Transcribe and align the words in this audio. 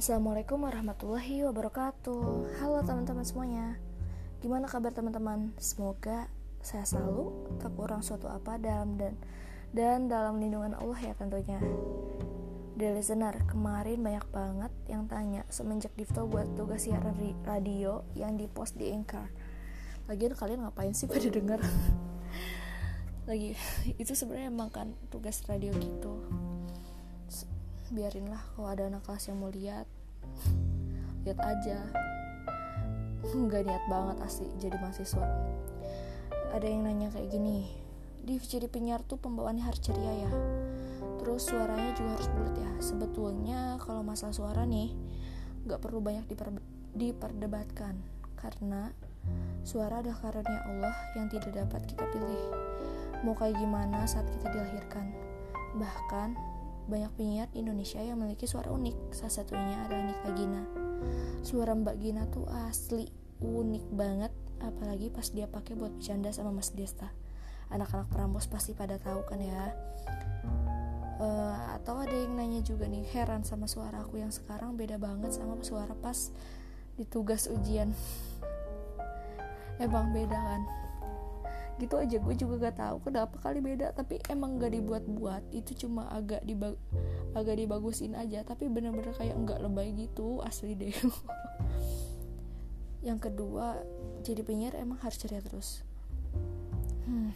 Assalamualaikum 0.00 0.64
warahmatullahi 0.64 1.44
wabarakatuh. 1.44 2.56
Halo 2.56 2.80
teman-teman 2.88 3.20
semuanya. 3.20 3.76
Gimana 4.40 4.64
kabar 4.64 4.96
teman-teman? 4.96 5.52
Semoga 5.60 6.24
saya 6.64 6.88
selalu 6.88 7.28
tak 7.60 7.76
kurang 7.76 8.00
suatu 8.00 8.24
apa 8.24 8.56
dalam 8.56 8.96
dan 8.96 9.20
dan 9.76 10.08
dalam 10.08 10.40
lindungan 10.40 10.72
Allah 10.72 10.96
ya 11.04 11.12
tentunya. 11.12 11.60
The 12.80 12.96
listener, 12.96 13.44
kemarin 13.44 14.00
banyak 14.00 14.24
banget 14.32 14.72
yang 14.88 15.04
tanya 15.04 15.44
semenjak 15.52 15.92
Difto 15.92 16.24
buat 16.24 16.48
tugas 16.56 16.88
siaran 16.88 17.20
radio 17.44 18.00
yang 18.16 18.40
dipost 18.40 18.80
di 18.80 18.96
Anchor. 18.96 19.28
Lagian 20.08 20.32
kalian 20.32 20.64
ngapain 20.64 20.96
sih 20.96 21.12
pada 21.12 21.28
denger? 21.28 21.60
Lagi, 23.28 23.52
itu 24.00 24.16
sebenarnya 24.16 24.48
emang 24.48 24.72
kan 24.72 24.96
tugas 25.12 25.44
radio 25.44 25.76
gitu 25.76 26.39
biarinlah 27.90 28.40
kalau 28.54 28.70
ada 28.70 28.86
anak 28.86 29.02
kelas 29.02 29.26
yang 29.26 29.38
mau 29.42 29.50
lihat. 29.50 29.86
Lihat 31.26 31.38
aja. 31.42 31.78
Nggak 33.26 33.66
niat 33.66 33.84
banget 33.90 34.16
asli 34.24 34.48
jadi 34.62 34.78
mahasiswa. 34.78 35.26
Ada 36.54 36.66
yang 36.66 36.86
nanya 36.86 37.10
kayak 37.12 37.30
gini 37.30 37.66
di 38.20 38.36
jadi 38.36 38.68
penyiar 38.68 39.00
tuh 39.02 39.18
pembawaannya 39.18 39.64
harus 39.64 39.82
ceria 39.82 40.26
ya? 40.26 40.30
Terus 41.20 41.50
suaranya 41.50 41.92
juga 41.98 42.16
harus 42.16 42.28
bulat 42.32 42.54
ya? 42.56 42.70
Sebetulnya 42.80 43.60
kalau 43.82 44.06
masalah 44.06 44.32
suara 44.32 44.62
nih 44.64 44.94
nggak 45.66 45.80
perlu 45.82 46.00
banyak 46.00 46.24
diper 46.30 46.56
diperdebatkan. 46.96 47.98
Karena 48.40 48.88
suara 49.66 50.00
adalah 50.00 50.16
karunia 50.16 50.60
Allah 50.64 50.96
yang 51.18 51.28
tidak 51.28 51.52
dapat 51.52 51.84
kita 51.84 52.08
pilih. 52.08 52.44
Mau 53.20 53.36
kayak 53.36 53.60
gimana 53.60 54.08
saat 54.08 54.24
kita 54.32 54.48
dilahirkan? 54.48 55.12
Bahkan 55.76 56.49
banyak 56.90 57.14
penyiar 57.14 57.46
di 57.54 57.62
Indonesia 57.62 58.02
yang 58.02 58.18
memiliki 58.18 58.50
suara 58.50 58.68
unik. 58.74 59.14
Salah 59.14 59.34
satunya 59.38 59.78
adalah 59.86 60.04
Nika 60.10 60.30
Gina. 60.34 60.62
Suara 61.46 61.72
Mbak 61.78 61.96
Gina 62.02 62.26
tuh 62.26 62.44
asli 62.66 63.06
unik 63.40 63.84
banget, 63.94 64.34
apalagi 64.60 65.08
pas 65.08 65.30
dia 65.30 65.46
pakai 65.46 65.78
buat 65.78 65.94
bercanda 65.96 66.34
sama 66.34 66.50
Mas 66.50 66.74
Desta. 66.74 67.08
Anak-anak 67.70 68.10
Prambos 68.10 68.50
pasti 68.50 68.74
pada 68.74 68.98
tahu 68.98 69.22
kan 69.24 69.38
ya. 69.38 69.70
Uh, 71.20 71.76
atau 71.76 72.00
ada 72.00 72.16
yang 72.16 72.34
nanya 72.34 72.64
juga 72.64 72.88
nih 72.88 73.04
heran 73.12 73.44
sama 73.44 73.68
suara 73.68 74.00
aku 74.00 74.18
yang 74.18 74.32
sekarang 74.32 74.72
beda 74.74 74.96
banget 74.96 75.36
sama 75.36 75.60
suara 75.62 75.94
pas 75.94 76.34
di 76.98 77.06
tugas 77.06 77.46
ujian. 77.46 77.94
Emang 79.84 80.10
beda 80.12 80.34
kan? 80.36 80.62
Gitu 81.80 81.96
aja 81.96 82.16
gue 82.20 82.34
juga 82.36 82.68
gak 82.68 82.76
tahu 82.76 82.96
kenapa 83.08 83.40
kali 83.40 83.64
beda 83.64 83.96
tapi 83.96 84.20
emang 84.28 84.60
gak 84.60 84.76
dibuat-buat 84.76 85.48
itu 85.56 85.86
cuma 85.86 86.06
agak 86.12 86.44
dibag 86.44 86.76
agak 87.32 87.56
dibagusin 87.56 88.12
aja 88.14 88.44
tapi 88.44 88.68
bener-bener 88.68 89.16
kayak 89.16 89.38
nggak 89.38 89.62
lebay 89.62 89.94
gitu 89.94 90.42
asli 90.44 90.76
deh. 90.76 90.92
Yang 93.08 93.32
kedua 93.32 93.80
jadi 94.20 94.44
penyiar 94.44 94.76
emang 94.76 95.00
harus 95.00 95.16
ceria 95.16 95.40
terus. 95.40 95.80
Hmm 97.08 97.32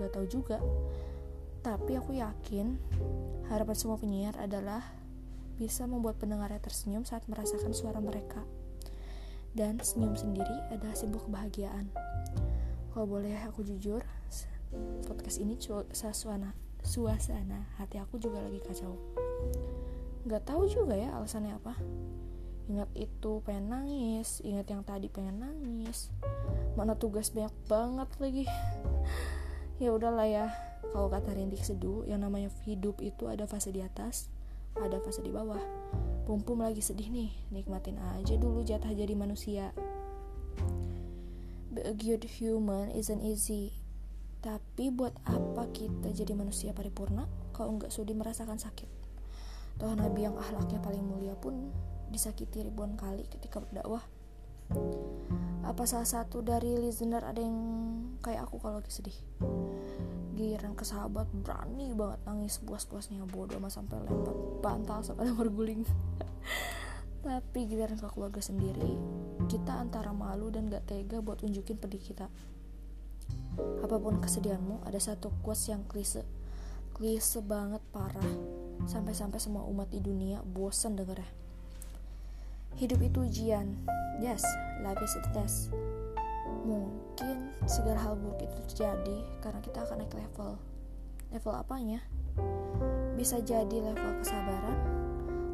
gak 0.00 0.16
tahu 0.16 0.26
juga. 0.28 0.58
Tapi 1.60 1.92
aku 2.00 2.16
yakin 2.16 2.80
harapan 3.52 3.76
semua 3.76 4.00
penyiar 4.00 4.32
adalah 4.40 4.80
bisa 5.60 5.84
membuat 5.84 6.16
pendengarnya 6.16 6.56
tersenyum 6.62 7.04
saat 7.04 7.26
merasakan 7.28 7.76
suara 7.76 8.00
mereka. 8.00 8.40
Dan 9.50 9.82
senyum 9.82 10.14
sendiri 10.14 10.56
adalah 10.70 10.94
simbol 10.94 11.20
kebahagiaan 11.26 11.90
kalau 12.90 13.06
boleh 13.06 13.38
aku 13.46 13.62
jujur 13.62 14.02
podcast 15.06 15.38
ini 15.42 15.58
suasana 15.90 16.54
suasana 16.80 17.70
hati 17.76 18.00
aku 18.00 18.16
juga 18.16 18.40
lagi 18.40 18.60
kacau. 18.62 18.96
Nggak 20.24 20.42
tahu 20.46 20.62
juga 20.68 20.96
ya 20.96 21.12
alasannya 21.16 21.56
apa. 21.56 21.74
Ingat 22.70 22.90
itu 22.94 23.42
pengen 23.42 23.66
nangis 23.72 24.38
ingat 24.46 24.66
yang 24.70 24.82
tadi 24.86 25.10
pengen 25.10 25.42
nangis. 25.42 26.10
Mana 26.78 26.94
tugas 26.94 27.34
banyak 27.34 27.52
banget 27.66 28.10
lagi. 28.22 28.44
Ya 29.80 29.96
udahlah 29.96 30.28
ya 30.28 30.46
kalau 30.92 31.08
kata 31.08 31.32
Rindik 31.32 31.64
Seduh 31.64 32.04
yang 32.04 32.20
namanya 32.20 32.52
hidup 32.68 33.00
itu 33.00 33.32
ada 33.32 33.48
fase 33.48 33.72
di 33.72 33.80
atas 33.80 34.28
ada 34.76 35.00
fase 35.02 35.24
di 35.24 35.32
bawah. 35.32 35.60
Pumpum 36.28 36.62
lagi 36.62 36.84
sedih 36.84 37.10
nih 37.10 37.32
nikmatin 37.50 37.98
aja 38.16 38.36
dulu 38.38 38.62
jatah 38.62 38.92
jadi 38.92 39.16
manusia 39.18 39.74
be 41.70 41.86
a 41.86 41.94
good 41.94 42.26
human 42.26 42.90
isn't 42.90 43.22
easy. 43.22 43.70
Tapi 44.42 44.90
buat 44.90 45.14
apa 45.28 45.70
kita 45.70 46.10
jadi 46.10 46.34
manusia 46.34 46.74
paripurna 46.74 47.30
kalau 47.54 47.78
nggak 47.78 47.94
sudi 47.94 48.16
merasakan 48.16 48.58
sakit? 48.58 48.88
Toh 49.78 49.94
Nabi 49.94 50.26
yang 50.26 50.36
ahlaknya 50.36 50.82
paling 50.82 51.06
mulia 51.06 51.38
pun 51.38 51.70
disakiti 52.10 52.66
ribuan 52.66 52.98
kali 52.98 53.24
ketika 53.30 53.62
berdakwah. 53.62 54.02
Apa 55.62 55.86
salah 55.86 56.08
satu 56.08 56.42
dari 56.42 56.74
listener 56.74 57.22
ada 57.22 57.38
yang 57.38 57.56
kayak 58.24 58.50
aku 58.50 58.58
kalau 58.58 58.82
lagi 58.82 58.90
sedih? 58.90 59.18
Giliran 60.34 60.74
ke 60.74 60.82
sahabat 60.88 61.28
berani 61.30 61.92
banget 61.94 62.20
nangis 62.26 62.58
puas-puasnya 62.64 63.22
bodoh 63.28 63.60
sama 63.60 63.68
sampai 63.70 63.98
lempar 64.02 64.36
bantal 64.64 65.00
sampai 65.04 65.30
berguling. 65.38 65.86
Tapi 67.20 67.60
giliran 67.68 68.00
ke 68.00 68.08
keluarga 68.08 68.40
sendiri, 68.40 68.96
kita 69.50 69.82
antara 69.82 70.14
malu 70.14 70.46
dan 70.54 70.70
gak 70.70 70.86
tega 70.86 71.18
buat 71.18 71.42
unjukin 71.42 71.74
pedih 71.74 71.98
kita. 71.98 72.30
Apa 73.82 73.98
pun 73.98 74.22
kesedihanmu, 74.22 74.86
ada 74.86 75.02
satu 75.02 75.34
quotes 75.42 75.66
yang 75.66 75.82
klise. 75.90 76.22
Klise 76.94 77.42
banget 77.42 77.82
parah. 77.90 78.30
Sampai-sampai 78.86 79.42
semua 79.42 79.66
umat 79.66 79.90
di 79.90 79.98
dunia 79.98 80.38
bosan 80.46 80.94
dengernya. 80.94 81.26
Hidup 82.78 83.02
itu 83.02 83.26
ujian. 83.26 83.74
Yes, 84.22 84.46
life 84.86 85.02
is 85.02 85.18
a 85.18 85.22
test. 85.34 85.74
Mungkin 86.62 87.50
segala 87.66 87.98
hal 87.98 88.14
buruk 88.14 88.46
itu 88.46 88.54
terjadi 88.70 89.18
karena 89.42 89.58
kita 89.58 89.82
akan 89.82 90.06
naik 90.06 90.14
level. 90.14 90.62
Level 91.34 91.54
apanya? 91.58 92.06
Bisa 93.18 93.42
jadi 93.42 93.82
level 93.82 94.22
kesabaran, 94.22 94.78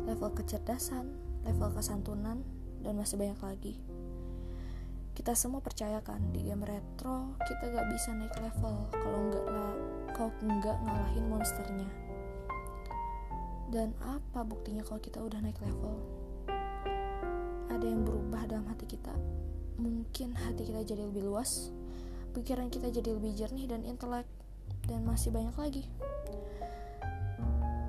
level 0.05 0.31
kecerdasan, 0.37 1.09
level 1.49 1.73
kesantunan, 1.73 2.45
dan 2.87 2.95
masih 2.95 3.19
banyak 3.19 3.41
lagi. 3.43 3.75
Kita 5.19 5.35
semua 5.35 5.59
percayakan 5.59 6.31
di 6.31 6.47
game 6.47 6.63
retro 6.63 7.35
kita 7.43 7.75
gak 7.75 7.89
bisa 7.91 8.15
naik 8.15 8.37
level 8.39 8.87
kalau 8.95 9.21
nggak 9.27 9.45
kalau 10.15 10.31
nggak 10.39 10.77
ngalahin 10.87 11.27
monsternya. 11.27 11.91
Dan 13.67 13.91
apa 13.99 14.47
buktinya 14.47 14.87
kalau 14.87 15.03
kita 15.03 15.19
udah 15.19 15.43
naik 15.43 15.59
level? 15.59 15.99
Ada 17.67 17.83
yang 17.83 18.07
berubah 18.07 18.47
dalam 18.47 18.71
hati 18.71 18.87
kita. 18.87 19.11
Mungkin 19.83 20.39
hati 20.39 20.71
kita 20.71 20.87
jadi 20.87 21.03
lebih 21.03 21.27
luas, 21.27 21.75
pikiran 22.33 22.71
kita 22.71 22.95
jadi 22.95 23.11
lebih 23.19 23.35
jernih 23.35 23.67
dan 23.67 23.83
intelek, 23.83 24.25
dan 24.87 25.03
masih 25.03 25.35
banyak 25.35 25.57
lagi. 25.59 25.85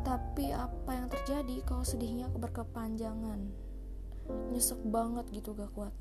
Tapi 0.01 0.49
apa 0.51 0.91
yang 0.95 1.07
terjadi 1.07 1.61
kalau 1.63 1.85
sedihnya 1.85 2.27
berkepanjangan? 2.33 3.66
Nyesek 4.51 4.79
banget 4.87 5.25
gitu 5.31 5.55
gak 5.55 5.71
kuat. 5.75 5.93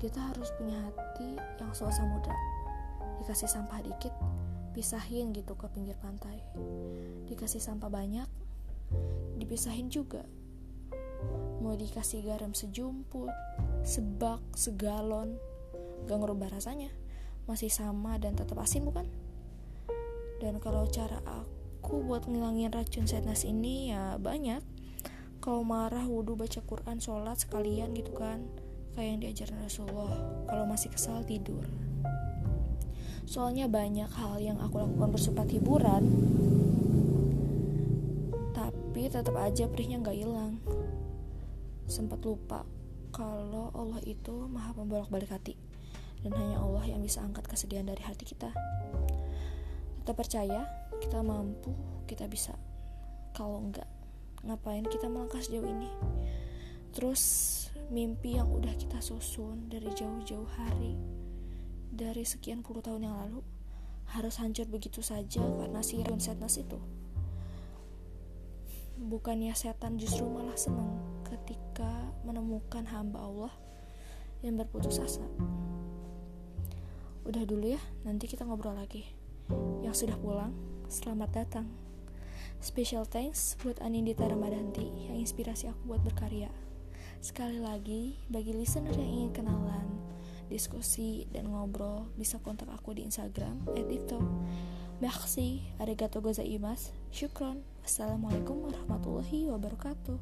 Kita 0.00 0.32
harus 0.32 0.48
punya 0.56 0.80
hati 0.80 1.36
yang 1.60 1.72
suasa 1.76 2.00
muda. 2.04 2.32
Dikasih 3.20 3.48
sampah 3.48 3.84
dikit, 3.84 4.14
pisahin 4.72 5.36
gitu 5.36 5.52
ke 5.56 5.68
pinggir 5.72 5.96
pantai. 6.00 6.40
Dikasih 7.28 7.60
sampah 7.60 7.92
banyak, 7.92 8.28
dipisahin 9.36 9.92
juga. 9.92 10.24
Mau 11.60 11.76
dikasih 11.76 12.24
garam 12.24 12.56
sejumput, 12.56 13.28
sebak, 13.84 14.40
segalon, 14.56 15.36
gak 16.08 16.16
ngerubah 16.16 16.56
rasanya. 16.56 16.88
Masih 17.44 17.68
sama 17.68 18.16
dan 18.16 18.32
tetap 18.36 18.56
asin 18.56 18.88
bukan? 18.88 19.04
Dan 20.40 20.56
kalau 20.56 20.88
cara 20.88 21.20
aku 21.28 21.60
aku 21.80 22.04
buat 22.04 22.28
ngilangin 22.28 22.68
racun 22.76 23.08
sadness 23.08 23.48
ini 23.48 23.88
ya 23.88 24.20
banyak 24.20 24.60
kalau 25.40 25.64
marah 25.64 26.04
wudhu 26.04 26.36
baca 26.36 26.60
Quran 26.60 27.00
sholat 27.00 27.40
sekalian 27.40 27.96
gitu 27.96 28.12
kan. 28.12 28.44
Kayak 28.92 29.08
yang 29.08 29.20
diajarin 29.24 29.58
Rasulullah. 29.64 30.12
Kalau 30.44 30.64
masih 30.68 30.92
kesal 30.92 31.24
tidur. 31.24 31.64
Soalnya 33.24 33.64
banyak 33.64 34.10
hal 34.12 34.36
yang 34.42 34.60
aku 34.60 34.84
lakukan 34.84 35.10
bersifat 35.16 35.48
hiburan 35.54 36.02
tapi 38.52 39.06
tetap 39.06 39.32
aja 39.38 39.64
perihnya 39.70 40.02
nggak 40.02 40.18
hilang. 40.18 40.60
Sempat 41.88 42.20
lupa 42.20 42.66
kalau 43.14 43.72
Allah 43.72 44.02
itu 44.04 44.34
maha 44.50 44.76
pembolak 44.76 45.08
balik 45.08 45.30
hati 45.32 45.56
dan 46.20 46.36
hanya 46.36 46.60
Allah 46.60 46.84
yang 46.84 47.00
bisa 47.00 47.24
angkat 47.24 47.48
kesedihan 47.48 47.88
dari 47.88 48.02
hati 48.02 48.26
kita. 48.28 48.50
Tetap 50.02 50.16
percaya 50.18 50.66
kita 51.00 51.22
mampu 51.22 51.72
kita 52.04 52.26
bisa. 52.26 52.58
Kalau 53.30 53.62
enggak 53.62 53.99
ngapain 54.46 54.86
kita 54.86 55.06
melangkah 55.06 55.40
sejauh 55.40 55.66
ini 55.66 55.90
terus 56.90 57.22
mimpi 57.90 58.38
yang 58.38 58.50
udah 58.50 58.74
kita 58.74 58.98
susun 58.98 59.70
dari 59.70 59.90
jauh-jauh 59.94 60.48
hari 60.58 60.98
dari 61.90 62.24
sekian 62.24 62.62
puluh 62.62 62.80
tahun 62.80 63.06
yang 63.06 63.16
lalu 63.16 63.40
harus 64.10 64.42
hancur 64.42 64.66
begitu 64.66 65.02
saja 65.02 65.42
karena 65.42 65.80
si 65.84 66.02
sadness 66.02 66.58
itu 66.58 66.78
bukannya 69.00 69.56
setan 69.56 69.96
justru 69.96 70.28
malah 70.28 70.56
senang 70.58 71.00
ketika 71.24 71.88
menemukan 72.26 72.84
hamba 72.84 73.24
Allah 73.24 73.52
yang 74.44 74.60
berputus 74.60 75.00
asa. 75.00 75.24
Udah 77.24 77.44
dulu 77.44 77.76
ya, 77.76 77.80
nanti 78.04 78.28
kita 78.28 78.44
ngobrol 78.44 78.76
lagi. 78.76 79.04
Yang 79.84 80.04
sudah 80.04 80.16
pulang, 80.20 80.52
selamat 80.88 81.30
datang. 81.32 81.66
Special 82.60 83.08
thanks 83.08 83.56
buat 83.64 83.80
Anindita 83.80 84.28
Ramadanti 84.28 85.08
yang 85.08 85.16
inspirasi 85.16 85.72
aku 85.72 85.96
buat 85.96 86.04
berkarya. 86.04 86.52
Sekali 87.24 87.56
lagi, 87.56 88.20
bagi 88.28 88.52
listener 88.52 88.92
yang 88.92 89.08
ingin 89.08 89.32
kenalan, 89.32 89.88
diskusi, 90.52 91.24
dan 91.32 91.48
ngobrol, 91.48 92.12
bisa 92.20 92.36
kontak 92.40 92.68
aku 92.68 92.92
di 92.92 93.08
Instagram 93.08 93.64
@difto. 93.74 94.20
Merci, 95.00 95.64
arigato 95.80 96.20
gozaimasu, 96.20 96.92
syukron. 97.08 97.64
Assalamualaikum 97.80 98.68
warahmatullahi 98.68 99.48
wabarakatuh. 99.48 100.20